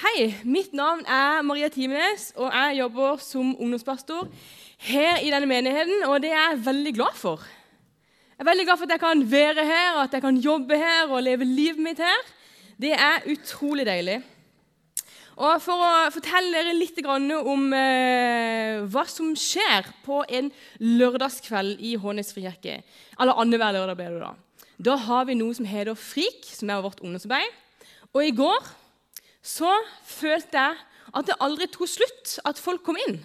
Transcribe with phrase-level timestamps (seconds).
[0.00, 4.30] Hei, mitt navn er Maria Timenes, og jeg jobber som ungdomspastor
[4.86, 7.44] her i denne menigheten, og det er jeg veldig glad for.
[8.32, 11.12] Jeg er veldig glad for at jeg kan være her, at jeg kan jobbe her
[11.12, 12.24] og leve livet mitt her.
[12.80, 14.16] Det er utrolig deilig.
[15.36, 20.48] Og For å fortelle dere litt om eh, hva som skjer på en
[20.80, 22.80] lørdagskveld i Hånes frikirke
[23.20, 24.34] Eller annenhver lørdag blir det da.
[24.80, 27.52] Da har vi noe som heter FRIK, som er vårt ungdomsarbeid.
[28.16, 28.79] Og i går
[29.42, 29.72] så
[30.06, 30.78] følte jeg
[31.16, 33.18] at det aldri tok slutt at folk kom inn.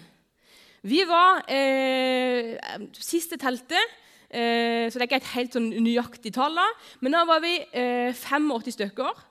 [0.86, 2.54] Vi var eh,
[2.94, 3.94] siste teltet,
[4.30, 6.58] eh, så det er ikke et helt sånn nøyaktig tall,
[7.02, 9.24] men da var vi eh, 85 stykker.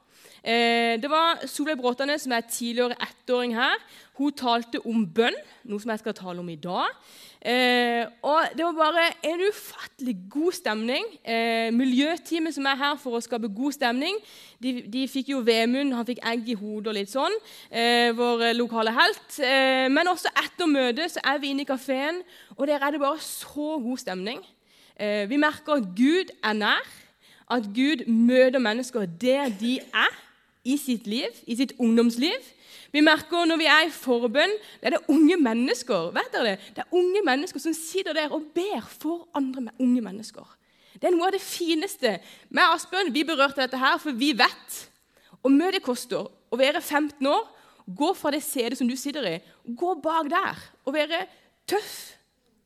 [0.45, 3.79] Eh, det var Solveig Bråtane, som er tidligere ettåring her.
[4.13, 5.33] Hun talte om bønn,
[5.65, 6.91] noe som jeg skal tale om i dag.
[7.41, 11.05] Eh, og Det var bare en ufattelig god stemning.
[11.25, 14.19] Eh, miljøteamet som er her for å skape god stemning,
[14.61, 17.33] de, de fikk jo Vemund, han fikk egg i hodet og litt sånn.
[18.17, 19.39] Vår lokale helt.
[19.91, 22.21] Men også etter møtet så er vi inne i kafeen,
[22.55, 24.39] og der er det bare så god stemning.
[24.95, 26.93] Vi merker at Gud er nær,
[27.51, 30.13] at Gud møter mennesker der de er
[30.65, 32.51] i sitt liv, i sitt ungdomsliv.
[32.93, 36.73] Vi merker når vi er i forbønn, det er det unge mennesker vet dere det?
[36.75, 40.45] Det er unge mennesker som sitter der og ber for andre unge mennesker.
[40.95, 42.17] Det er noe av det fineste.
[42.49, 44.77] Med Asbjørn vi berørte dette her, for vi vet
[45.43, 46.23] å møte koster.
[46.25, 47.47] Å være 15 år,
[47.85, 51.25] gå fra det setet som du sitter i, gå bak der og være
[51.69, 52.15] tøff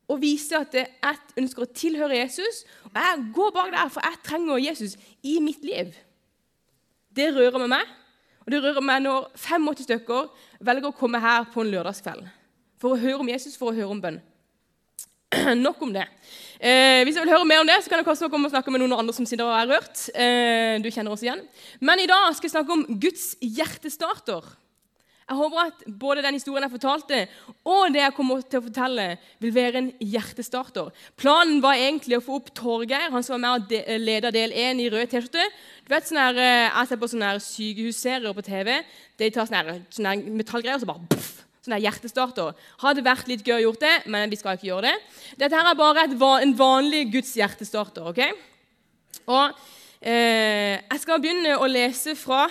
[0.09, 2.63] og vise at jeg ønsker å tilhøre Jesus.
[2.89, 5.93] Og jeg går bak der, for jeg trenger Jesus i mitt liv.
[7.19, 7.95] Det rører med meg.
[8.45, 10.27] Og det rører meg når 85 stykker
[10.65, 12.27] velger å komme her på en lørdagskveld
[12.79, 14.21] for å høre om Jesus, for å høre om bønn.
[15.65, 16.05] Nok om det.
[16.57, 18.71] Eh, hvis jeg vil høre mer om det, så kan jeg også komme og snakke
[18.73, 20.05] med noen andre som sitter og er rørt.
[20.15, 21.43] Eh, du kjenner oss igjen.
[21.83, 24.47] Men i dag skal jeg snakke om Guds hjertestarter.
[25.29, 27.17] Jeg håper at både den historien jeg fortalte,
[27.69, 29.03] og det jeg kommer til å fortelle,
[29.37, 30.87] vil være en hjertestarter.
[31.21, 34.81] Planen var egentlig å få opp Torgeir, han som var med og leda del 1
[34.81, 35.45] i rød T-skjorte.
[35.85, 38.83] Du vet, sånne her, eh, Jeg ser på sånne sykehusserier på TV.
[39.19, 42.57] De tar sånne, her, sånne metallgreier og så bare puff, sånn hjertestarter.
[42.81, 44.97] Hadde vært litt gøy å gjøre det, men vi skal ikke gjøre det.
[45.37, 48.01] Dette her er bare et, en vanlig Guds hjertestarter.
[48.01, 48.21] ok?
[49.27, 49.53] Og
[50.01, 52.49] eh, Jeg skal begynne å lese fra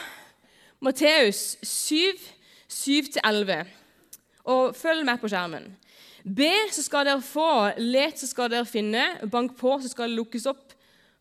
[0.78, 2.38] Matteus 7,
[2.69, 3.67] 7-11.
[4.49, 5.67] Og følg med på skjermen.
[6.25, 7.49] Be, så skal dere få.
[7.81, 9.05] Let, så skal dere finne.
[9.33, 10.75] Bank på, så skal det lukkes opp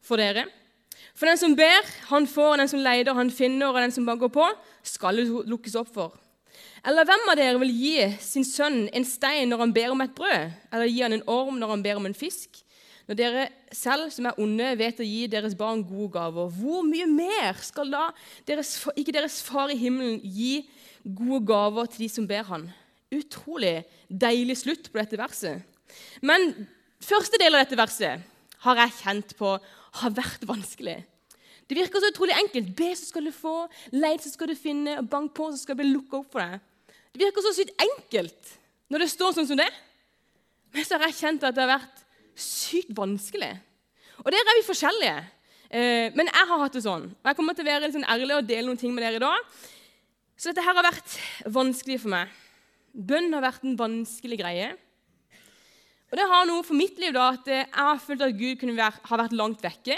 [0.03, 0.47] for dere.
[1.18, 4.06] For den som ber, han får, og den som leter, han finner, og den som
[4.06, 4.46] banker på,
[4.85, 6.16] skal det lukkes opp for.
[6.88, 10.14] Eller hvem av dere vil gi sin sønn en stein når han ber om et
[10.16, 12.62] brød, eller gi han en orm når han ber om en fisk?
[13.07, 17.07] Når dere selv, som er onde, vet å gi deres barn gode gaver, hvor mye
[17.07, 18.09] mer skal da
[18.47, 20.66] deres, ikke deres far i himmelen gi
[21.07, 22.66] gode gaver til de som ber han.
[23.16, 25.63] Utrolig deilig slutt på dette verset.
[26.19, 26.51] Men
[27.00, 28.25] første del av dette verset
[28.66, 29.53] har jeg kjent på
[30.01, 30.97] har vært vanskelig.
[31.67, 32.73] Det virker så utrolig enkelt.
[32.75, 33.56] Be, så skal du få.
[33.96, 34.97] Leit, så skal du finne.
[35.00, 36.59] og Bank på, så skal det bli lukka opp for deg.
[37.12, 38.53] Det virker så sykt enkelt
[38.91, 39.69] når det står sånn som det.
[40.75, 42.03] Men så har jeg kjent at det har vært
[42.41, 43.53] sykt vanskelig.
[44.23, 45.17] Og der er vi forskjellige.
[45.67, 47.09] Eh, men jeg har hatt det sånn.
[47.11, 49.19] Og jeg kommer til å være litt sånn ærlig og dele noen ting med dere
[49.19, 49.55] i dag.
[50.37, 51.15] Så dette her har vært
[51.49, 52.35] vanskelig for meg.
[52.93, 54.69] Bønn har vært en vanskelig greie.
[56.07, 58.77] Og det har noe for mitt liv da, at jeg har følt at Gud kunne
[58.77, 59.97] være, ha vært langt vekke.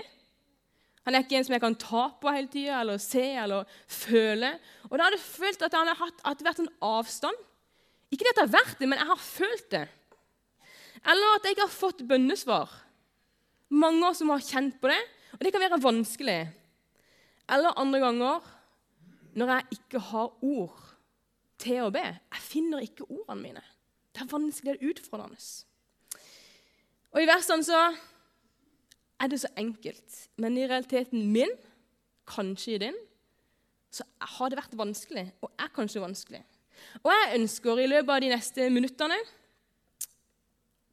[1.06, 4.56] Han er ikke en som jeg kan ta på hele tida, eller se eller føle.
[4.90, 7.46] Og da har jeg følt at, han har hatt, at har vært en avstand.
[8.10, 9.86] Ikke det at det har vært det, men jeg har følt det.
[11.06, 12.72] Eller at jeg har fått bønnesvar.
[13.70, 15.00] Mange som har kjent på det,
[15.38, 16.40] og det kan være vanskelig.
[17.50, 18.48] Eller andre ganger
[19.38, 20.86] når jeg ikke har ord
[21.62, 22.04] til å be.
[22.04, 23.66] Jeg finner ikke ordene mine.
[24.14, 25.40] Det er vanskelig, det er utfordrende.
[27.14, 27.82] Og I versene så
[29.20, 31.52] er det så enkelt, men i realiteten min,
[32.30, 32.98] kanskje i din,
[33.92, 34.06] så
[34.38, 36.42] har det vært vanskelig, og er kanskje vanskelig.
[37.04, 39.18] Og jeg ønsker i løpet av de neste minuttene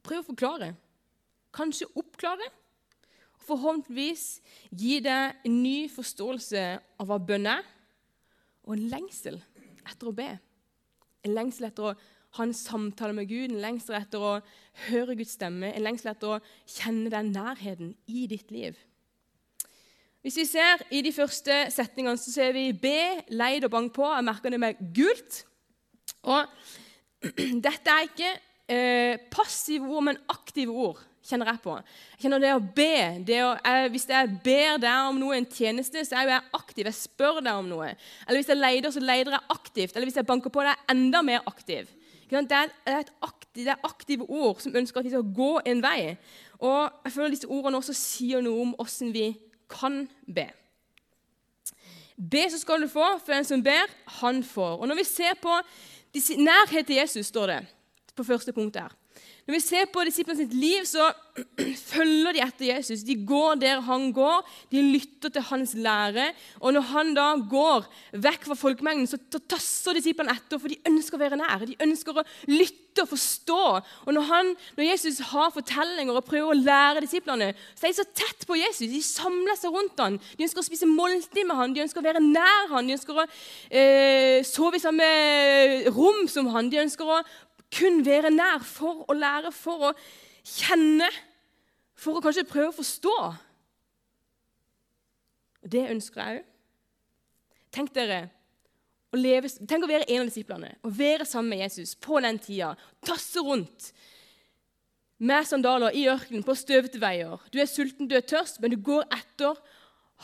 [0.07, 0.73] prøve å forklare,
[1.57, 2.49] kanskje oppklare,
[3.37, 4.27] og forhåpentligvis
[4.71, 6.67] gi deg en ny forståelse
[7.01, 7.65] av hva bønn er,
[8.67, 9.39] og en lengsel
[9.87, 10.31] etter å be.
[11.27, 11.95] En lengsel etter å
[12.37, 14.33] ha en samtale med Gud, en lengsel etter å
[14.89, 18.77] høre Guds stemme, en lengsel etter å kjenne den nærheten i ditt liv.
[20.27, 24.09] Hvis vi ser I de første setningene så ser vi be, leid og bank på.
[24.11, 25.45] Jeg merker det med gult.
[26.27, 26.51] Og
[27.67, 28.33] dette er ikke
[28.69, 31.75] eh, passive ord, men aktive ord kjenner jeg på.
[32.15, 32.97] Jeg kjenner det å be.
[33.27, 36.87] Det å, jeg, hvis jeg ber deg om noe, en tjeneste, så er jeg aktiv.
[36.87, 37.93] Jeg spør deg om noe.
[38.27, 39.97] Eller hvis jeg leider, så leider jeg aktivt.
[39.97, 41.91] Eller hvis jeg banker på, er jeg enda mer aktiv.
[42.27, 46.17] Det er, aktiv, det er aktive ord som ønsker at vi skal gå en vei.
[46.59, 49.29] Og jeg føler disse ordene også sier noe om åssen vi
[49.71, 50.49] kan be.
[52.17, 53.91] Be, så skal du få, for den som ber,
[54.23, 54.81] han får.
[54.81, 55.55] Og Når vi ser på
[56.41, 57.61] nærhet til Jesus, står det
[58.17, 58.95] på første punkt her.
[59.47, 61.05] Når vi ser på disiplene sitt liv, så
[61.93, 63.05] følger de etter Jesus.
[63.07, 64.41] De går der han går,
[64.75, 66.33] de lytter til hans lære.
[66.59, 67.87] Og når han da går
[68.27, 71.63] vekk fra folkemengden, så tasser disiplene etter, for de ønsker å være nær.
[71.63, 73.63] De ønsker å lytte og forstå.
[74.09, 78.01] Og når, han, når Jesus har fortellinger og prøver å lære disiplene, så er de
[78.01, 78.91] så tett på Jesus.
[78.91, 80.19] De samler seg rundt ham.
[80.19, 83.23] De ønsker å spise måltid med ham, de ønsker å være nær ham, de ønsker
[83.23, 85.07] å eh, sove i samme
[85.93, 86.73] rom som han.
[86.73, 87.23] De ønsker å
[87.73, 89.93] kun være nær for å lære, for å
[90.47, 91.09] kjenne,
[91.97, 93.17] for å kanskje prøve å forstå.
[95.67, 96.53] Det ønsker jeg òg.
[97.77, 98.21] Tenk dere
[99.13, 102.39] å leve, tenk å være en av disiplene og være sammen med Jesus på den
[102.41, 102.71] tida.
[103.05, 103.91] Tasse rundt
[105.19, 107.41] med sandaler i ørkenen på støvete veier.
[107.53, 109.59] Du er sulten, du er tørst, men du går etter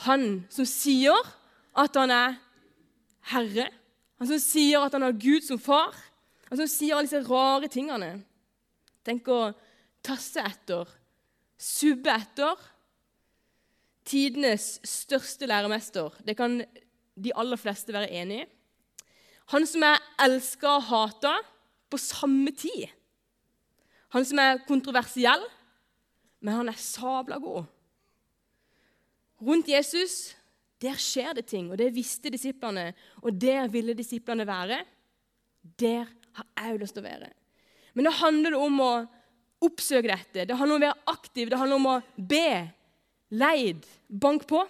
[0.07, 1.17] han som sier
[1.77, 2.37] at han er
[3.33, 3.69] herre.
[4.21, 5.93] Han som sier at han har Gud som far.
[6.53, 8.11] Og som sier alle disse rare tingene.
[9.01, 9.55] Tenk å
[10.05, 10.85] tasse etter,
[11.57, 12.59] subbe etter.
[14.05, 16.13] Tidenes største læremester.
[16.21, 18.47] Det kan de aller fleste være enig i.
[19.55, 21.33] Han som er elska og hata
[21.89, 22.85] på samme tid.
[24.13, 25.41] Han som er kontroversiell,
[26.43, 27.65] men han er sabla god.
[29.41, 30.35] Rundt Jesus
[30.83, 32.91] der skjer det ting, og det visste disiplene.
[33.23, 34.83] Og der ville disiplene være.
[35.79, 37.29] Der har jeg lyst til å være.
[37.93, 38.93] Men det handler om å
[39.63, 40.47] oppsøke dette.
[40.49, 42.49] Det handler om å være aktiv, det handler om å be.
[43.33, 43.85] Leid.
[44.07, 44.61] Bank på.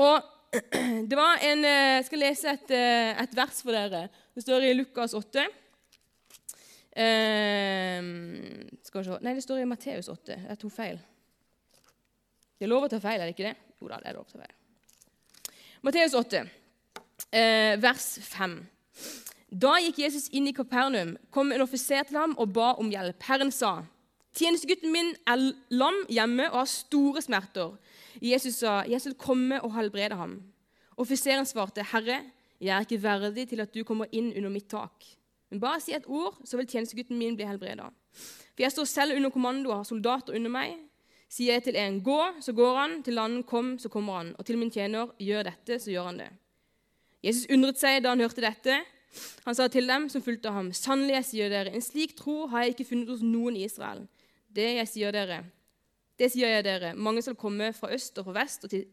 [0.00, 0.30] Og
[1.10, 4.06] det var en, Jeg eh, skal lese et, eh, et vers for dere.
[4.34, 5.46] Det står i Lukas 8.
[6.94, 8.04] Uh,
[8.86, 10.36] skal vi se Nei, det står i Matteus 8.
[10.46, 11.00] Jeg tok feil.
[12.54, 13.72] Det er lov å ta feil, er det ikke det?
[13.82, 15.56] Jo da, det er lov å ta feil.
[15.82, 16.44] Matteus 8,
[17.34, 18.54] uh, vers 5.
[19.54, 23.22] Da gikk Jesus inn i Kapernaum, kom en offiser til ham og ba om hjelp.
[23.22, 23.84] Herren sa,
[24.34, 27.76] 'Tjenestegutten min er lam hjemme og har store smerter.'
[28.20, 30.42] Jesus sa, 'Jeg skal komme og helbrede ham.'
[30.96, 32.22] Offiseren svarte, 'Herre,
[32.60, 35.16] jeg er ikke verdig til at du kommer inn under mitt tak.'
[35.50, 37.90] Men bare si et ord, så vil tjenestegutten min bli helbreda.
[38.54, 40.74] For jeg står selv under kommando og har soldater under meg.
[41.28, 43.02] Sier jeg til en 'gå', så går han.
[43.02, 44.34] Til en annen 'kom', så kommer han.
[44.38, 46.30] Og til min tjener 'gjør dette', så gjør han det.
[47.22, 48.82] Jesus undret seg da han hørte dette.
[49.44, 52.64] Han sa til dem som fulgte ham, sannelig, jeg sier dere, en slik tro har
[52.64, 54.04] jeg ikke funnet hos noen i Israel.
[54.54, 55.42] Det jeg sier dere,
[56.18, 58.84] det sier jeg dere, mange skal komme fra øst og fra vest og, til,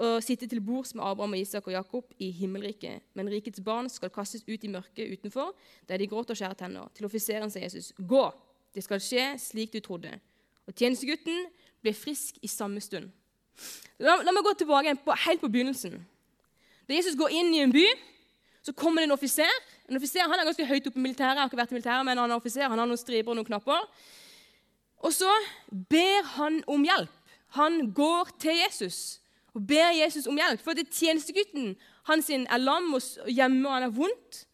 [0.00, 3.04] og sitte til bords med Abraham og Isak og Jakob i himmelriket.
[3.14, 5.52] Men rikets barn skal kastes ut i mørket utenfor,
[5.88, 6.88] der de gråter og skjærer tenner.
[6.96, 8.24] Til offiseren sa Jesus, gå,
[8.74, 10.14] det skal skje slik du trodde.
[10.68, 11.50] Og tjenestegutten
[11.84, 13.10] ble frisk i samme stund.
[14.00, 15.98] La, la meg gå tilbake på, helt på begynnelsen.
[16.88, 17.84] Da Jesus går inn i en by,
[18.62, 19.60] så kommer det en offiser.
[19.88, 21.38] En offiser han er ganske høyt oppe i militæret.
[21.38, 23.36] Jeg har ikke vært i militæret, men Han er offiser, han har noen striper og
[23.36, 23.86] noen knapper.
[25.00, 25.30] Og så
[25.70, 27.16] ber han om hjelp.
[27.56, 29.20] Han går til Jesus
[29.54, 30.60] og ber Jesus om hjelp.
[30.62, 31.74] For det tjenestegutten
[32.06, 34.44] hans er lam og hjemme og han er vondt.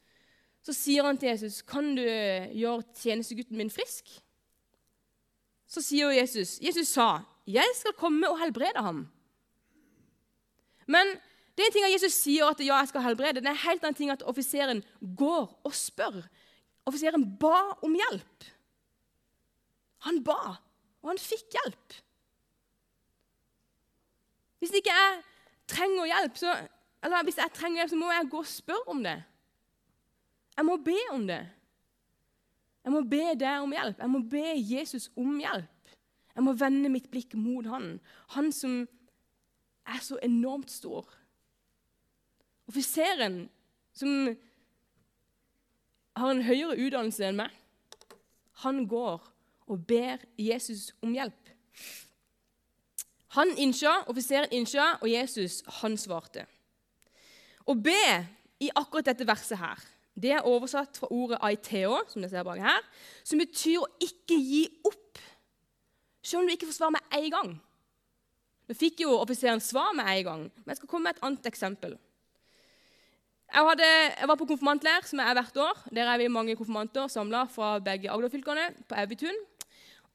[0.63, 4.23] Så sier han til Jesus, 'Kan du gjøre tjenestegutten min frisk?'
[5.69, 9.09] Så sier Jesus, Jesus sa, 'Jeg skal komme og helbrede ham.'
[10.87, 11.07] Men
[11.57, 13.41] det er en ting at Jesus sier at ja, jeg skal helbrede.
[13.41, 14.83] Det er en helt annen ting at offiseren
[15.17, 16.19] går og spør.
[16.87, 18.49] Offiseren ba om hjelp.
[20.05, 20.59] Han ba,
[21.03, 21.97] og han fikk hjelp.
[24.61, 25.23] Hvis ikke jeg
[25.73, 26.53] trenger hjelp, så,
[27.05, 29.17] eller hvis jeg trenger hjelp, så må jeg gå og spørre om det.
[30.57, 31.43] Jeg må be om det.
[32.85, 33.99] Jeg må be deg om hjelp.
[33.99, 35.97] Jeg må be Jesus om hjelp.
[36.37, 37.97] Jeg må vende mitt blikk mot han.
[38.37, 38.83] Han som
[39.89, 41.09] er så enormt stor.
[42.67, 43.47] Offiseren,
[43.95, 44.37] som
[46.17, 47.53] har en høyere utdannelse enn meg,
[48.65, 49.21] han går
[49.67, 51.53] og ber Jesus om hjelp.
[53.37, 56.47] Han innsja, Offiseren innsja, og Jesus han svarte.
[57.67, 58.07] Å be
[58.63, 59.83] i akkurat dette verset her,
[60.17, 62.85] det er oversatt fra ordet aiteo, som dere ser bak her,
[63.27, 65.21] som betyr å ikke gi opp,
[66.25, 67.51] selv om du ikke får svar med en gang.
[68.67, 71.51] Nå fikk jo offiseren svar med en gang, men jeg skal komme med et annet
[71.51, 71.99] eksempel.
[73.47, 75.85] Jeg, hadde, jeg, var på konfirmantleir, som jeg er hvert år.
[75.95, 79.39] Der er vi mange konfirmanter samla fra begge Agder-fylkene på Evitun.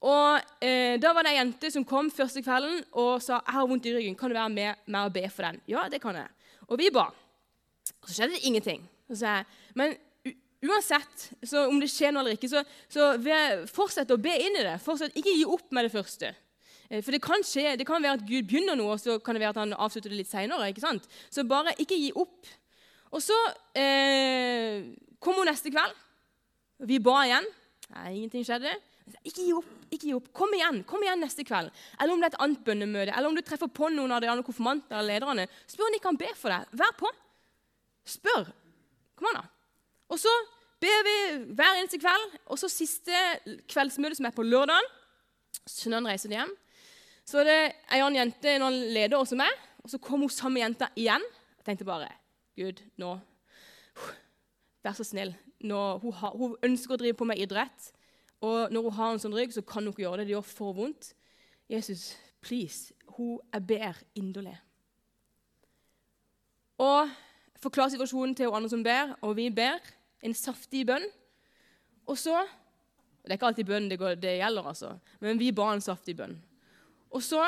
[0.02, 3.68] Og eh, Da var det ei jente som kom første kvelden og sa jeg har
[3.70, 4.18] vondt i ryggen.
[4.18, 5.62] Kan du være med meg og be for den?
[5.70, 6.30] Ja, det kan jeg.
[6.68, 7.08] Og vi ba.
[8.02, 8.88] Og så skjedde det ingenting.
[9.10, 9.46] Jeg,
[9.76, 9.96] Men
[10.62, 11.32] uansett
[11.68, 13.12] om det skjer noe eller ikke, så, så
[13.72, 14.78] fortsett å be inn i det.
[14.84, 16.34] Fortsett, ikke gi opp med det første.
[16.90, 19.38] Eh, for det kan skje, det kan være at Gud begynner noe, og så kan
[19.38, 20.72] det være at han avslutter det litt seinere.
[21.32, 22.50] Så bare ikke gi opp.
[23.12, 23.36] Og så
[23.78, 24.88] eh,
[25.20, 25.98] kom hun neste kveld.
[26.88, 27.48] Vi ba igjen.
[27.92, 28.72] Nei, ingenting skjedde.
[29.28, 29.68] Ikke gi opp.
[29.92, 30.30] ikke gi opp.
[30.36, 31.74] Kom igjen kom igjen neste kveld.
[32.00, 34.30] Eller om det er et annet bønnemøte, eller om du treffer på noen av de
[34.32, 35.48] andre konfirmantene eller lederne.
[35.68, 36.72] Spør om de kan be for deg.
[36.80, 37.12] Vær på.
[38.08, 38.48] Spør.
[39.20, 39.46] Kom an, da.
[40.12, 40.32] Og så
[40.82, 41.18] ber vi
[41.58, 42.40] hver eneste kveld.
[42.48, 43.26] Og så siste
[43.72, 44.88] kveldsmøte, som er på lørdagen.
[45.68, 46.56] Sønnen reiser de hjem.
[47.28, 49.68] Så det er ei annen jente, en annen leder også med.
[49.84, 51.24] Og så kom hun samme jenta igjen.
[51.60, 52.10] Jeg tenkte bare
[52.60, 53.20] Gud, nå
[54.82, 55.36] Vær så snill.
[55.62, 57.92] Nå, hun, har, hun, ønsker å drive på med idrett.
[58.42, 60.30] Og når hun har en sånn rygg, så kan hun ikke gjøre det.
[60.32, 61.12] Det gjør for vondt.
[61.70, 62.96] Jesus, please.
[63.14, 64.56] Hun jeg ber inderlig.
[66.82, 67.12] Og
[67.62, 69.78] forklare situasjonen til andre som ber, og vi ber
[70.26, 71.06] en saftig bønn.
[72.10, 72.42] Og så
[73.22, 76.16] Det er ikke alltid bønn det, går, det gjelder, altså, men vi ba en saftig
[76.18, 76.32] bønn.
[77.14, 77.44] Og så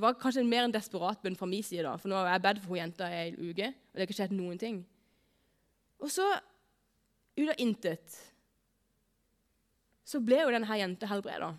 [0.00, 2.62] var kanskje mer en desperat bønn fra min side, da, for nå har jeg bedt
[2.62, 4.80] for hun jenta i en uke, og det har ikke skjedd noen ting.
[6.04, 6.26] Og så,
[7.36, 8.18] ut av intet,
[10.06, 11.54] så ble jo denne jenta helbreda.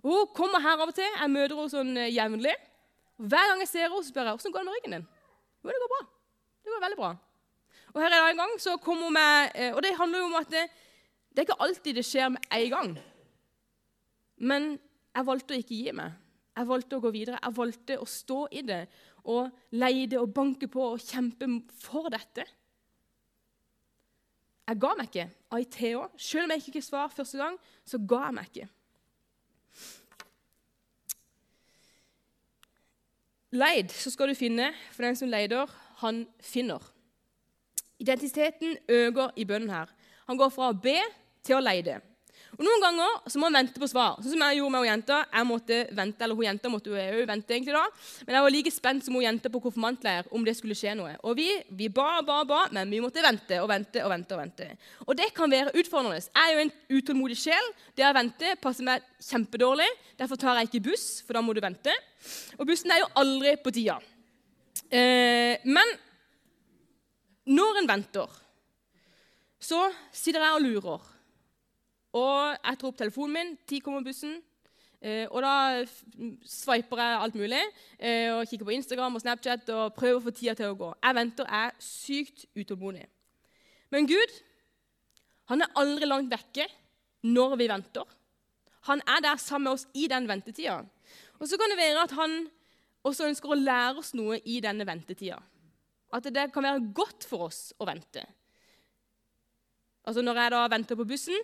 [0.00, 1.08] Hun kommer her av og til.
[1.08, 2.54] Jeg møter henne sånn eh, jevnlig.
[3.20, 5.08] Hver gang jeg ser henne, spør jeg hvordan går det med ryggen din.
[5.60, 6.00] Jo, det går bra.
[6.60, 7.10] Det går veldig bra.
[7.90, 10.30] Og her er det en gang så kommer hun med, eh, og det handler jo
[10.30, 10.64] om at det,
[11.28, 12.94] det er ikke alltid det skjer med en gang.
[14.40, 16.16] Men jeg valgte å ikke gi meg.
[16.60, 17.38] Jeg valgte å gå videre.
[17.40, 18.82] Jeg valgte å stå i det
[19.30, 19.48] og
[19.80, 21.48] leide og banke på og kjempe
[21.80, 22.44] for dette.
[24.68, 25.24] Jeg ga meg ikke.
[25.56, 26.02] Aiteo.
[26.20, 27.56] Selv om jeg ikke fikk svar første gang,
[27.88, 28.68] så ga jeg meg ikke.
[33.56, 35.72] Leid, så skal du finne, for den som leider,
[36.04, 36.84] han finner.
[37.98, 39.90] Identiteten øker i bønnen her.
[40.28, 41.00] Han går fra å be
[41.42, 41.98] til å leide.
[42.58, 44.18] Og Noen ganger så må man vente på svar.
[44.20, 45.18] Sånn som jeg gjorde med hun jenta.
[45.30, 47.84] Jeg måtte vente, eller hun jenta måtte jo vente egentlig da.
[48.26, 51.14] Men jeg var like spent som hun jenta på konfirmantleir om det skulle skje noe.
[51.24, 54.36] Og vi, vi ba, ba, ba, men vi måtte vente og vente og vente.
[54.36, 54.68] Og vente.
[55.06, 56.20] Og det kan være utfordrende.
[56.20, 57.72] Jeg er jo en utålmodig sjel.
[57.96, 59.88] Det å vente passer meg kjempedårlig.
[60.20, 61.94] Derfor tar jeg ikke buss, for da må du vente.
[62.58, 63.96] Og bussen er jo aldri på tida.
[64.90, 65.96] Eh, men
[67.50, 68.36] når en venter,
[69.60, 71.09] så sitter jeg og lurer.
[72.16, 74.38] Og jeg tar opp telefonen min, tid kommer bussen.
[75.00, 75.52] Eh, og da
[76.44, 77.60] sveiper jeg alt mulig
[77.96, 80.90] eh, og kikker på Instagram og Snapchat og prøver å få tida til å gå.
[81.00, 83.06] Jeg venter, jeg er sykt utålmodig.
[83.94, 84.34] Men Gud
[85.50, 86.68] han er aldri langt vekke
[87.26, 88.04] når vi venter.
[88.86, 90.78] Han er der sammen med oss i den ventetida.
[91.40, 92.36] Og så kan det være at han
[93.08, 95.40] også ønsker å lære oss noe i denne ventetida.
[96.12, 98.22] At det kan være godt for oss å vente.
[100.04, 101.36] Altså Når jeg da venter på bussen,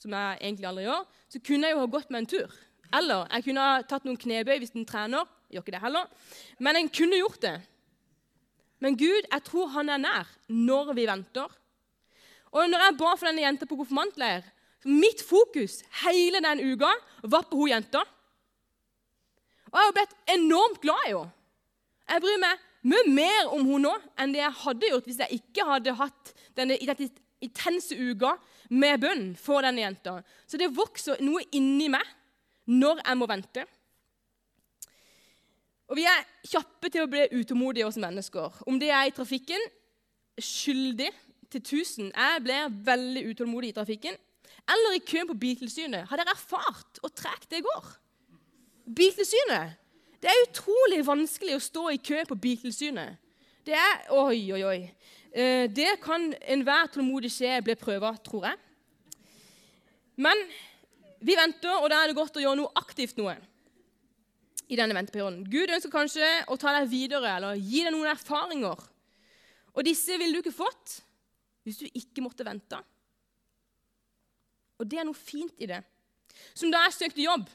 [0.00, 2.60] som jeg egentlig aldri gjør, så kunne jeg jo ha gått med en tur.
[2.96, 5.28] Eller jeg kunne ha tatt noen knebøy hvis en trener.
[5.50, 6.06] Jeg gjør ikke det heller.
[6.58, 7.56] Men en kunne gjort det.
[8.80, 11.52] Men Gud, jeg tror han er nær når vi venter.
[12.50, 14.46] Og når jeg ba for denne jenta på konfirmantleir,
[14.88, 16.90] mitt fokus hele den uka
[17.22, 18.02] var på hun jenta.
[19.70, 21.36] Og jeg har blitt enormt glad i henne.
[22.10, 25.40] Jeg bryr meg mye mer om henne nå enn det jeg hadde gjort hvis jeg
[25.42, 26.78] ikke hadde hatt denne
[27.40, 28.34] intense uka
[28.70, 30.20] med bønn for denne jenta.
[30.46, 32.06] Så det vokser noe inni meg
[32.70, 33.66] når jeg må vente.
[35.90, 38.60] Og Vi er kjappe til å bli utålmodige oss mennesker.
[38.70, 39.62] Om det er i trafikken,
[40.38, 41.10] skyldig
[41.50, 42.12] til 1000.
[42.14, 44.14] Jeg blir veldig utålmodig i trafikken.
[44.70, 46.06] Eller i køen på Biltilsynet.
[46.06, 47.88] Har dere erfart hvor tregt det går?
[48.86, 49.80] Biltilsynet.
[50.22, 53.18] Det er utrolig vanskelig å stå i kø på Biltilsynet.
[53.66, 54.80] Det er Oi, oi, oi.
[55.30, 58.58] Eh, det kan enhver tålmodig skje bli prøva, tror jeg.
[60.20, 60.42] Men
[61.22, 63.36] vi venter, og da er det godt å gjøre noe aktivt noe
[64.70, 65.44] i denne venteperioden.
[65.50, 68.82] Gud ønsker kanskje å ta deg videre eller gi deg noen erfaringer.
[69.74, 71.00] Og disse ville du ikke fått
[71.66, 72.78] hvis du ikke måtte vente.
[74.80, 75.82] Og det er noe fint i det.
[76.56, 77.48] Som da jeg søkte jobb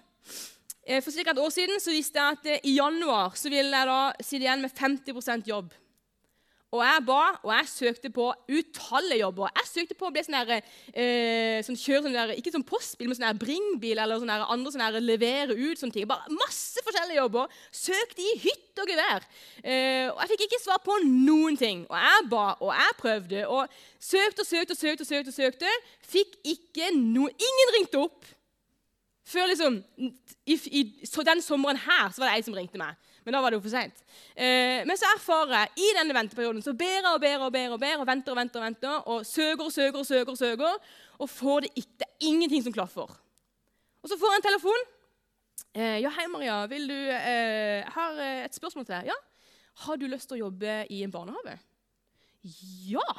[0.86, 1.32] eh, For ca.
[1.32, 4.44] et år siden så visste jeg at eh, i januar så ville jeg da sitte
[4.44, 5.72] igjen med 50% jobb.
[6.74, 9.52] Og jeg ba, og jeg søkte på utallige jobber.
[9.56, 13.08] Jeg søkte på å bli sånn der, eh, sånn, kjøre sånn der, ikke sånn postbil,
[13.08, 16.08] men sånn der bringbil eller sånn der, andre sånn der, levere ut sånne ting.
[16.10, 17.54] Bare masse forskjellige jobber.
[17.72, 19.28] Søkte i hytt og gevær.
[19.64, 21.86] Eh, og jeg fikk ikke svar på noen ting.
[21.88, 23.68] Og jeg ba, og jeg prøvde, og
[24.00, 25.02] søkte og søkte og søkte.
[25.06, 25.76] og søkte og søkte.
[26.02, 28.26] Fikk ikke noe Ingen ringte opp.
[29.26, 29.80] Før liksom,
[30.46, 30.82] i, i,
[31.26, 32.98] Den sommeren her så var det ei som ringte meg.
[33.26, 34.02] Men da var det jo for seint.
[34.38, 37.74] Eh, men så erfarer jeg i denne venteperioden så ber jeg og ber og ber
[37.74, 40.38] og ber og venter og venter og venter, og søker og søker og søker, og
[40.38, 41.96] søker, og får det ikke.
[42.04, 43.10] Det er ingenting som klaffer.
[44.04, 44.86] Og så får jeg en telefon.
[45.76, 46.66] Eh, 'Ja, hei, Maria.
[46.72, 49.18] Vil du eh, har eh, et spørsmål til deg.' 'Ja.
[49.76, 51.60] Har du lyst til å jobbe i en barnehage?'
[52.44, 53.16] 'Ja.'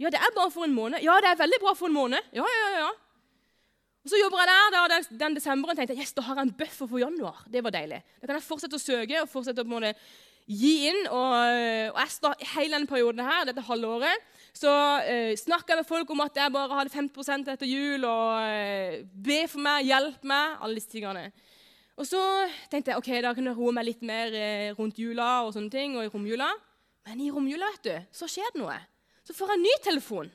[0.00, 2.22] 'Ja, det er bare for en måned.' 'Ja, det er veldig bra for en måned.'
[2.32, 3.03] 'Ja, ja, ja.'
[4.04, 6.50] Og Så jobber jeg der da, den, den desemberen tenkte jeg, yes, da har jeg
[6.50, 7.40] en buffer for januar.
[7.48, 8.02] Det var deilig.
[8.20, 9.94] Da kan jeg fortsette å søke og fortsette å måte,
[10.44, 11.06] gi inn.
[11.08, 11.32] Og,
[11.94, 14.70] og jeg start, hele denne perioden her, dette halvåret så
[15.02, 18.04] eh, snakka jeg med folk om at jeg bare hadde 50% etter jul.
[18.06, 21.26] Og eh, be for meg, hjelp meg, alle disse tingene.
[21.98, 22.20] Og så
[22.70, 25.72] tenkte jeg ok, da kan jeg roe meg litt mer eh, rundt jula og sånne
[25.72, 26.52] ting, og i romjula.
[27.08, 28.78] Men i romjula vet du, så skjer det noe.
[29.26, 30.30] Så får jeg en ny telefon.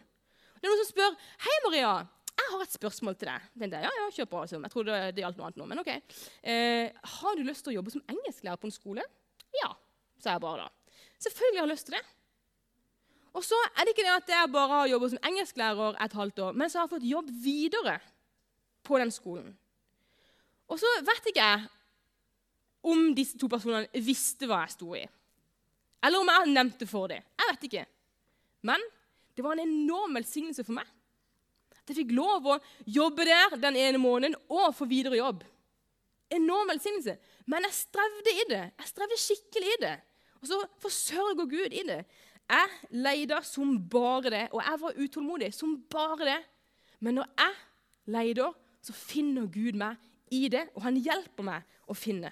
[0.59, 1.13] Det er noen som spør
[1.45, 1.91] Hei, Maria
[2.39, 3.47] jeg har et spørsmål til deg.
[3.61, 4.41] Tenkte, ja, ja, kjør på.
[4.43, 4.59] Altså.
[4.63, 5.89] Jeg trodde det gjaldt noe annet nå, men ok.
[6.41, 9.05] Eh, har du lyst til å jobbe som engelsklærer på en skole?
[9.59, 9.73] Ja,
[10.21, 10.99] sa jeg bare da.
[11.19, 12.03] Selvfølgelig har jeg lyst til det.
[13.37, 16.43] Og så er det ikke det at jeg bare har jobbet som engelsklærer et halvt
[16.45, 17.97] år, men så har jeg fått jobb videre
[18.87, 19.51] på den skolen.
[20.69, 21.67] Og så vet ikke jeg
[22.89, 25.03] om disse to personene visste hva jeg sto i.
[26.05, 27.21] Eller om jeg nevnte for dem.
[27.21, 27.85] Jeg vet ikke.
[28.65, 28.83] Men
[29.35, 30.87] det var en enorm velsignelse for meg
[31.89, 35.43] jeg fikk lov å jobbe der den ene måneden og få videre jobb.
[36.33, 37.17] Enorm velsignelse.
[37.49, 38.63] Men jeg strevde i det.
[38.77, 39.95] Jeg strevde skikkelig i det.
[40.39, 42.03] Og så forsørger Gud i det.
[42.49, 46.39] Jeg leida som bare det, og jeg var utålmodig som bare det.
[46.99, 47.57] Men når jeg
[48.05, 49.97] leider, så finner Gud meg
[50.33, 52.31] i det, og han hjelper meg å finne.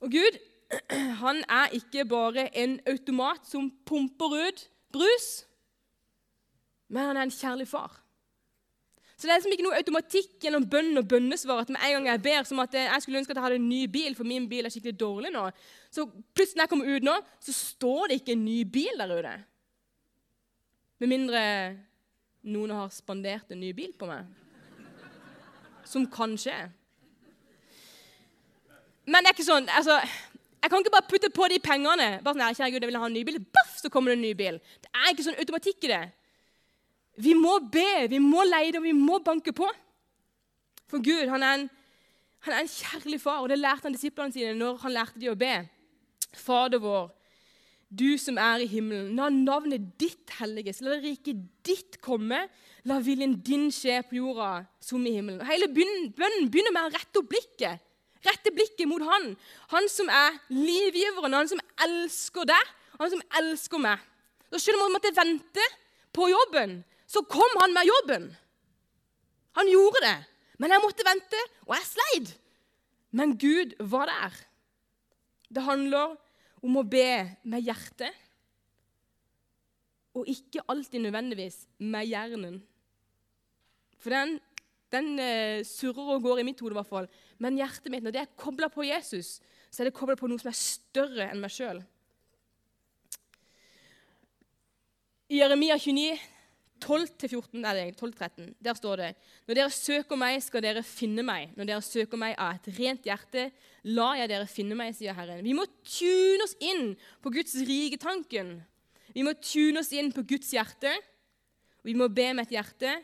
[0.00, 0.38] Og Gud
[1.22, 5.30] han er ikke bare en automat som pumper ut brus
[6.90, 7.94] men han er en kjærlig far.
[9.20, 12.06] Så det er liksom ikke noe automatikk gjennom bønn og bønnesvar at med en gang
[12.08, 14.46] jeg ber som at jeg skulle ønske at jeg hadde en ny bil, for min
[14.48, 15.42] bil er skikkelig dårlig nå.
[15.92, 19.12] Så plutselig når jeg kommer ut nå, så står det ikke en ny bil der
[19.12, 19.34] ute.
[21.04, 21.42] Med mindre
[22.48, 24.24] noen har spandert en ny bil på meg.
[25.84, 26.56] Som kan skje.
[29.04, 29.68] Men det er ikke sånn.
[29.68, 29.98] altså,
[30.62, 32.08] Jeg kan ikke bare putte på de pengene.
[32.24, 33.40] bare sånn, kjære Gud, jeg vil ha en ny bil.
[33.52, 34.60] Baff, så kommer det en ny bil.
[34.80, 36.02] Det er ikke sånn automatikk i det.
[37.20, 39.68] Vi må be, vi må leide, og vi må banke på.
[40.90, 41.68] For Gud han er, en,
[42.46, 45.30] han er en kjærlig far, og det lærte han disiplene sine når han lærte de
[45.30, 45.54] å be.
[46.36, 47.10] Fader vår,
[47.90, 52.44] du som er i himmelen, la navnet ditt helliges, la riket ditt komme,
[52.86, 55.42] la viljen din skje på jorda som i himmelen.
[55.48, 57.82] Hele bønnen begynner med å rette opp blikket.
[58.24, 59.32] Rette blikket mot Han.
[59.72, 64.02] Han som er livgiveren, han som elsker deg, han som elsker meg.
[64.52, 65.66] Da skjønner man at måtte vente
[66.14, 68.28] på jobben, så kom han med jobben.
[69.58, 70.18] Han gjorde det.
[70.62, 72.34] Men jeg måtte vente, og jeg sleit.
[73.16, 74.36] Men Gud var der.
[75.50, 76.14] Det handler
[76.62, 78.14] om å be med hjertet,
[80.14, 82.58] og ikke alltid nødvendigvis med hjernen.
[84.02, 84.36] For den,
[84.92, 87.08] den uh, surrer og går i mitt hode, i hvert fall.
[87.38, 89.38] Men hjertet mitt, når det er kobla på Jesus,
[89.70, 91.80] så er det kobla på noe som er større enn meg sjøl.
[95.30, 96.18] I Jeremia 29
[96.80, 99.10] 12-14, eller 12-13, der står det
[99.46, 101.52] Når dere søker meg, skal dere finne meg.
[101.56, 103.50] Når dere søker meg av et rent hjerte,
[103.90, 105.44] lar jeg dere finne meg, sier Herren.
[105.44, 108.58] Vi må tune oss inn på Guds rike tanken.
[109.14, 110.92] Vi må tune oss inn på Guds hjerte.
[111.86, 112.98] Vi må be med et hjerte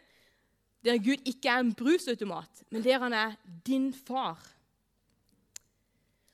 [0.86, 3.32] der Gud ikke er en brusautomat, men der han er
[3.66, 4.38] din far.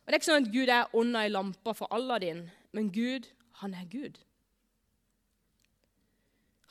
[0.03, 2.43] Og Det er ikke sånn at Gud er ånda i lampa for Aladdin,
[2.75, 3.29] men Gud,
[3.63, 4.19] han er Gud.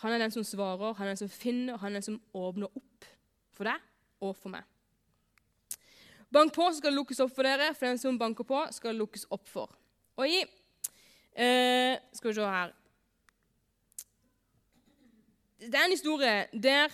[0.02, 2.72] Han er den som svarer, han er den som finner, han er den som åpner
[2.74, 3.10] opp
[3.54, 4.66] for deg og for meg.
[6.32, 7.74] Bank på, så skal det lukkes opp for dere.
[7.76, 9.74] For den som banker på, skal det lukkes opp for.
[10.16, 12.74] Og i eh, Skal vi se her
[15.62, 16.94] Det er en historie der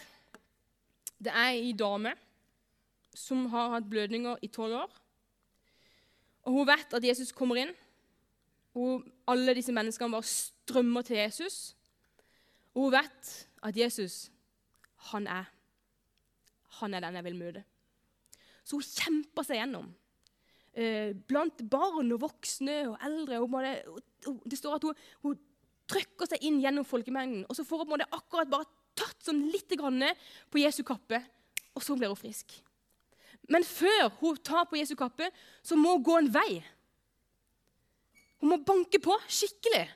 [1.17, 2.11] det er ei dame
[3.17, 4.91] som har hatt blødninger i tolv år.
[6.45, 7.71] Og Hun vet at Jesus kommer inn.
[8.77, 11.76] Og alle disse menneskene bare strømmer til Jesus.
[12.77, 13.35] Og hun vet
[13.65, 14.27] at Jesus,
[15.09, 15.47] han er
[16.77, 17.63] han er den jeg vil møte.
[18.61, 19.87] Så hun kjemper seg gjennom.
[20.77, 23.39] eh, blant barn og voksne og eldre.
[23.41, 25.39] Og det står at hun, hun,
[25.87, 30.59] trykker seg inn gjennom folkemengden, og så får hun akkurat bare tatt sånn litt på
[30.59, 31.21] Jesu kappe,
[31.71, 32.51] og så blir hun frisk.
[33.47, 35.29] Men før hun tar på Jesu kappe,
[35.63, 36.59] så må hun gå en vei.
[38.43, 39.87] Hun må banke på skikkelig.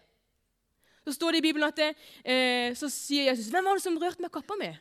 [1.05, 1.91] Så står det i Bibelen at det,
[2.23, 4.77] eh, så sier Jesus 'Hvem var det som rørte med kappa mi?'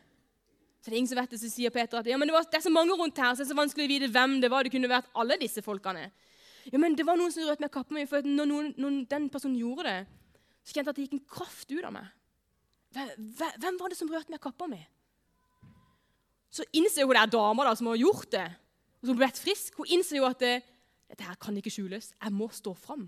[0.80, 2.42] Så det er ingen som vet det, så sier Peter at ja, men det, var,
[2.48, 4.50] det er så mange rundt her, så det er så vanskelig å vite hvem det
[4.50, 4.64] var.
[4.64, 6.10] Det kunne vært alle disse folkene.
[6.72, 9.28] Ja, men det var noen som rørte med kappa mi, for når, noen, når den
[9.28, 10.06] personen gjorde det,
[10.64, 12.08] så kjente jeg at det gikk en kraft ut av meg.
[13.60, 14.80] Hvem var det som rørte med kappa mi?
[16.50, 18.46] Så innser hun der dama da, som har gjort det,
[19.00, 20.54] og som ble frisk, hun innser jo at det,
[21.12, 22.10] dette her kan ikke skjules.
[22.16, 23.04] Jeg må stå fram.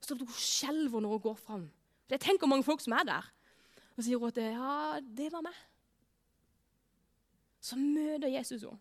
[0.00, 1.68] Så hun skjelver når hun går fram.
[2.10, 3.26] Jeg tenker mange folk som er der.
[3.96, 5.56] Og sier hun at ja, det var meg.
[7.60, 8.80] Så møter Jesus henne.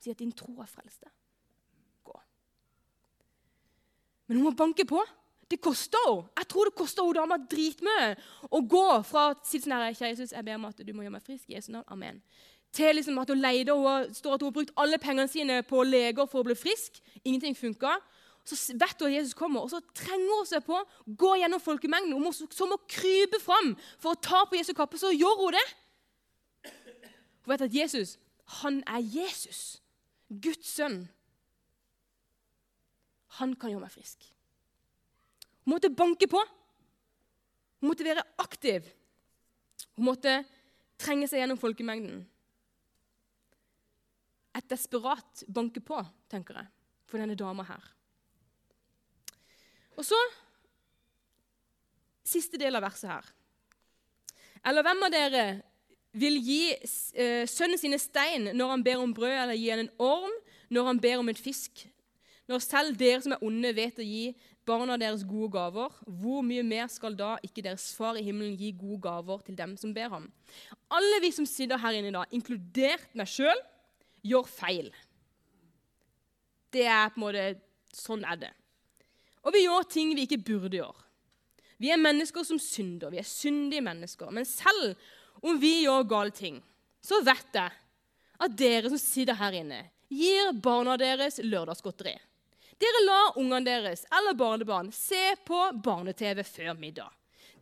[0.00, 1.04] Sier at din tro har frelst.
[2.04, 2.16] Gå.
[4.26, 5.02] Men hun må banke på.
[5.50, 6.26] Det koster henne.
[6.40, 8.10] Jeg tror det koster henne dama dritmye
[8.50, 11.26] å gå fra si sånn her, Jesus, jeg ber om at du må gjøre meg
[11.28, 11.46] frisk.
[11.52, 11.86] Jesu navn.
[11.92, 12.22] Amen.
[12.74, 15.84] Til liksom at hun leide, og står at hun har brukt alle pengene sine på
[15.86, 16.98] leger for å bli frisk.
[17.22, 17.94] Ingenting funka.
[18.44, 20.76] Så vet hun at Jesus kommer, og så trenger hun seg på,
[21.06, 22.12] gå gjennom folkemengden.
[22.12, 25.00] Hun må, så må krype fram for å ta på Jesu kappe.
[25.00, 25.64] Så gjør hun det.
[27.44, 28.18] Hun vet at Jesus,
[28.60, 29.62] han er Jesus.
[30.28, 31.06] Guds sønn.
[33.40, 34.28] Han kan gjøre meg frisk.
[35.64, 36.40] Hun måtte banke på.
[37.80, 38.86] Hun måtte være aktiv.
[39.96, 40.38] Hun måtte
[41.00, 42.22] trenge seg gjennom folkemengden.
[44.54, 45.98] Et desperat banke på,
[46.30, 46.70] tenker jeg,
[47.08, 47.93] for denne dama her.
[49.94, 50.18] Og så
[52.24, 53.30] siste del av verset her.
[54.64, 55.44] Eller hvem av dere
[56.14, 59.92] vil gi eh, sønnen sin stein når han ber om brød, eller gi han en
[60.02, 60.32] orm
[60.72, 61.84] når han ber om en fisk?
[62.48, 64.34] Når selv dere som er onde, vet å gi
[64.68, 68.72] barna deres gode gaver, hvor mye mer skal da ikke deres far i himmelen gi
[68.76, 70.28] gode gaver til dem som ber ham?
[70.92, 73.64] Alle vi som sitter her inne i dag, inkludert meg sjøl,
[74.24, 74.90] gjør feil.
[76.72, 77.46] Det er på en måte
[77.94, 78.48] Sånn er det.
[79.44, 81.00] Og vi gjør ting vi ikke burde gjøre.
[81.82, 83.12] Vi er mennesker som synder.
[83.12, 84.30] Vi er syndige mennesker.
[84.32, 84.94] Men selv
[85.44, 86.60] om vi gjør gale ting,
[87.04, 87.74] så vet jeg
[88.44, 92.14] at dere som sitter her inne, gir barna deres lørdagsgodteri.
[92.80, 97.12] Dere lar ungene deres eller barnebarn se på barne-TV før middag.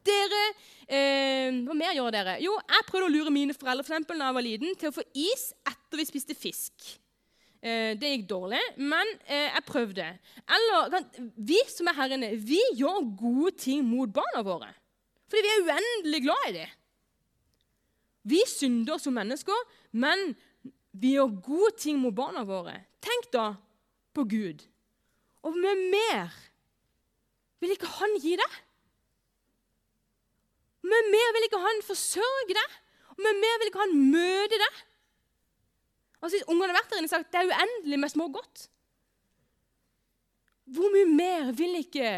[0.02, 0.40] Dere,
[0.88, 2.38] eh, Hva mer gjør dere?
[2.42, 4.96] Jo, jeg prøvde å lure mine foreldre for eksempel, når jeg var liten, til å
[4.96, 6.88] få is etter vi spiste fisk.
[7.62, 10.06] Eh, det gikk dårlig, men eh, jeg prøvde.
[10.50, 10.96] Eller
[11.38, 14.72] vi som er her inne, vi gjør gode ting mot barna våre.
[15.30, 16.72] Fordi vi er uendelig glad i dem.
[18.32, 19.62] Vi synder som mennesker,
[19.94, 20.32] men
[20.92, 22.74] vi gjør gode ting mot barna våre.
[23.02, 23.52] Tenk da
[24.14, 24.66] på Gud.
[25.46, 26.34] Og med mer
[27.62, 28.60] vil ikke han gi deg?
[30.82, 32.78] Med mer vil ikke han forsørge deg?
[33.22, 34.82] Med mer vil ikke han møte deg?
[36.22, 38.66] Og så Ungene har vært der inne og sagt det er uendelig med små godt.
[40.72, 42.12] Hvor mye mer vil ikke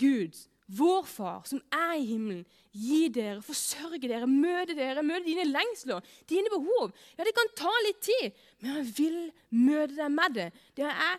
[0.00, 0.36] Gud,
[0.78, 6.02] vår far, som er i himmelen, gi dere, forsørge dere, møte dere, møte dine lengsler,
[6.30, 6.92] dine behov?
[7.18, 9.18] Ja, det kan ta litt tid, men han vil
[9.54, 10.46] møte deg med det.
[10.78, 11.18] Det er,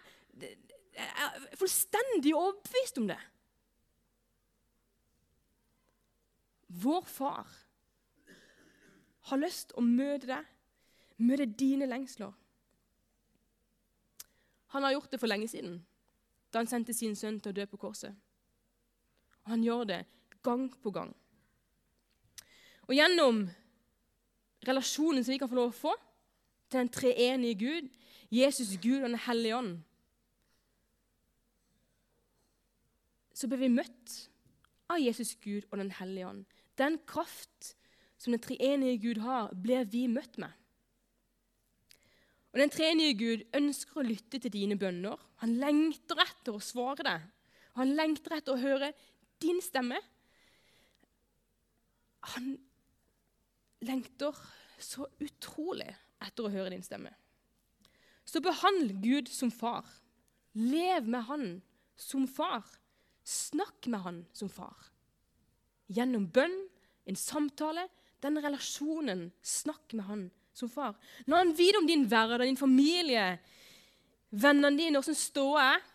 [1.02, 3.20] er fullstendig overbevist om det.
[6.82, 7.52] Vår far
[9.32, 10.51] har lyst å møte deg
[11.22, 12.34] Møte dine lengsler.
[14.74, 15.82] Han har gjort det for lenge siden,
[16.52, 18.16] da han sendte sin sønn til å dø på korset.
[19.44, 20.00] Og han gjør det
[20.46, 21.12] gang på gang.
[22.88, 23.44] Og gjennom
[24.68, 25.94] relasjonen som vi kan få lov å få
[26.72, 27.90] til den treenige Gud,
[28.32, 29.74] Jesus Gud og Den hellige ånd,
[33.36, 34.16] så blir vi møtt
[34.92, 36.46] av Jesus Gud og Den hellige ånd.
[36.78, 37.74] Den kraft
[38.18, 40.54] som den treenige Gud har, blir vi møtt med.
[42.52, 45.20] Og Den tredje Gud ønsker å lytte til dine bønner.
[45.44, 47.30] Han lengter etter å svare deg.
[47.80, 48.92] Han lengter etter å høre
[49.42, 50.00] din stemme.
[52.36, 52.52] Han
[53.88, 54.36] lengter
[54.82, 55.90] så utrolig
[56.22, 57.14] etter å høre din stemme.
[58.28, 59.88] Så behandl Gud som far.
[60.54, 61.48] Lev med han
[61.96, 62.68] som far.
[63.24, 64.92] Snakk med han som far.
[65.92, 66.58] Gjennom bønn,
[67.08, 67.88] en samtale,
[68.22, 69.30] den relasjonen.
[69.42, 70.28] Snakk med han
[70.62, 70.96] som far.
[71.28, 73.26] La han vite om din hverdag, din familie,
[74.32, 75.90] vennene dine, åssen ståa er.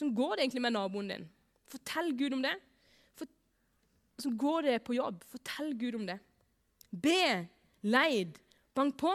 [0.00, 1.24] Hvordan går det egentlig med naboen din?
[1.70, 2.56] Fortell Gud om det.
[4.20, 5.24] Hvordan går det på jobb?
[5.28, 6.18] Fortell Gud om det.
[6.90, 7.48] Be,
[7.82, 8.38] leid,
[8.74, 9.12] bank på,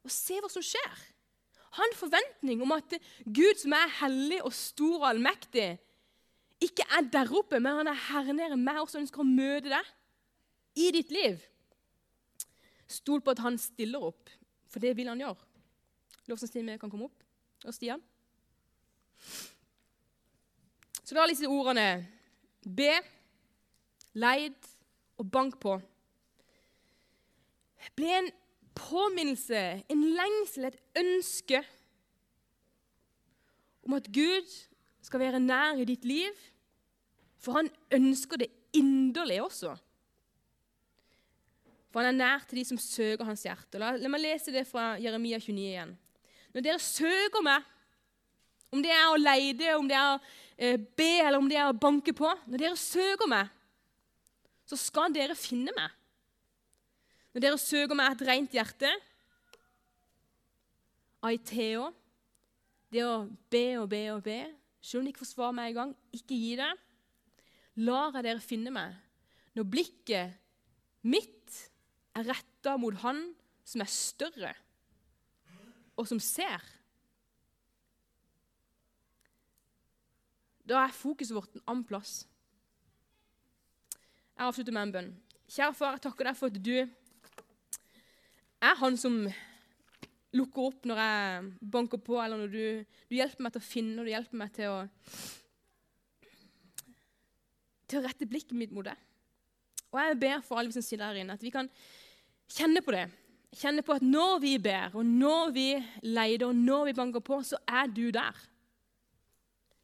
[0.00, 1.04] og se hva som skjer.
[1.76, 5.68] Ha en forventning om at Gud, som er hellig og stor og allmektig,
[6.60, 9.70] ikke er der oppe, men han er her nede med oss og ønsker å møte
[9.70, 9.92] deg
[10.80, 11.40] i ditt liv.
[12.90, 14.30] Stol på at han stiller opp,
[14.70, 15.46] for det vil han gjøre.
[16.30, 17.22] Lovsangsteamet kan komme opp.
[17.66, 18.00] Og Stian.
[21.04, 21.86] Så da er disse ordene
[22.64, 22.92] be,
[24.14, 24.68] leid
[25.20, 25.74] og bank på.
[27.96, 28.30] Ble en
[28.76, 31.62] påminnelse, en lengsel, et ønske
[33.84, 34.48] om at Gud
[35.02, 36.32] skal være nær i ditt liv,
[37.40, 39.74] for han ønsker det inderlig også.
[41.90, 43.80] For han er nær til de som søker hans hjerte.
[43.82, 45.94] La, la meg lese det fra Jeremia 29 igjen.
[46.54, 47.66] Når dere søker meg,
[48.70, 50.18] om det er å leide, om det er å
[50.54, 53.50] eh, be eller om det er å banke på Når dere søker meg,
[54.70, 55.90] så skal dere finne meg.
[57.34, 58.90] Når dere søker meg et rent hjerte,
[61.26, 61.90] aiteo,
[62.90, 64.40] det å be og be og be
[64.80, 66.70] selv om de ikke får svar med en gang, ikke gi det.
[67.84, 68.96] Lar jeg dere finne meg
[69.58, 70.38] når blikket
[71.06, 71.58] mitt
[72.16, 73.22] er retta mot Han
[73.64, 74.54] som er større,
[75.96, 76.64] og som ser.
[80.66, 82.24] Da er fokuset vårt en annen plass.
[84.36, 85.12] Jeg avslutter med en bønn.
[85.50, 86.74] Kjære far, jeg takker deg for at du
[88.60, 89.24] er han som
[90.36, 93.98] lukker opp når jeg banker på, eller når du, du hjelper meg til å finne,
[93.98, 94.78] og du hjelper meg til å,
[97.90, 98.96] til å rette blikket mitt mot det.
[99.90, 101.68] Og jeg ber for alle som sitter her inne, at vi kan
[102.50, 103.08] kjenne på det.
[103.58, 105.68] Kjenne på at når vi ber, og når vi
[106.06, 108.36] leider, og når vi banker på, så er du der.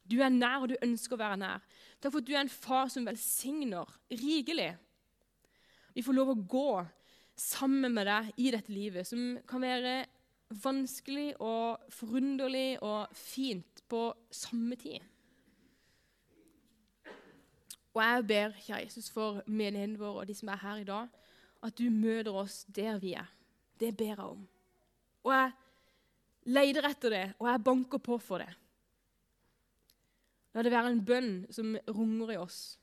[0.07, 1.63] Du er nær, og du ønsker å være nær.
[1.99, 4.69] Takk for at du er en far som velsigner rikelig.
[5.97, 6.69] Vi får lov å gå
[7.37, 9.97] sammen med deg i dette livet, som kan være
[10.63, 15.03] vanskelig og forunderlig og fint på samme tid.
[17.97, 21.07] Og jeg ber, kjære Jesus, for menigheten vår og de som er her i dag,
[21.65, 23.25] at du møter oss der vi er.
[23.79, 24.43] Det ber jeg om.
[25.23, 25.51] Og jeg
[26.45, 28.51] leter etter det, og jeg banker på for det.
[30.53, 32.77] La det være en bønn som runger i oss.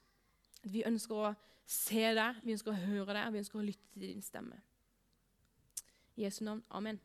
[0.64, 1.32] At vi ønsker å
[1.66, 4.58] se deg, vi ønsker å høre deg, vi ønsker å lytte til din stemme.
[6.16, 6.62] I Jesu navn.
[6.70, 6.98] Amen.